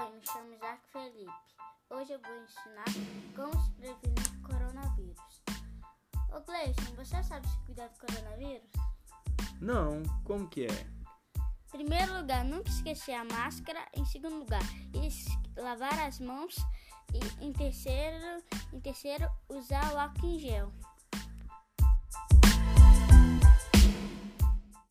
Oi, 0.00 0.10
me 0.12 0.26
chamo 0.26 0.54
Isaac 0.54 0.80
Felipe. 0.90 1.30
Hoje 1.90 2.12
eu 2.14 2.20
vou 2.22 2.42
ensinar 2.42 2.86
como 3.36 3.62
se 3.62 3.70
prevenir 3.72 4.30
do 4.30 4.48
coronavírus. 4.48 5.42
Ô 6.32 6.40
Gleison, 6.40 6.94
você 6.96 7.22
sabe 7.22 7.46
se 7.46 7.58
cuidar 7.66 7.88
do 7.88 7.98
coronavírus? 7.98 8.70
Não, 9.60 10.02
como 10.24 10.48
que 10.48 10.64
é? 10.64 10.86
Primeiro 11.70 12.16
lugar, 12.16 12.46
nunca 12.46 12.70
esquecer 12.70 13.12
a 13.12 13.24
máscara. 13.24 13.86
Em 13.94 14.06
segundo 14.06 14.38
lugar, 14.38 14.62
lavar 15.58 16.00
as 16.00 16.18
mãos. 16.18 16.56
E 17.12 17.44
em 17.44 17.52
terceiro, 17.52 18.42
em 18.72 18.80
terceiro 18.80 19.28
usar 19.50 19.92
o 19.92 19.98
álcool 19.98 20.26
em 20.28 20.38
gel. 20.38 20.72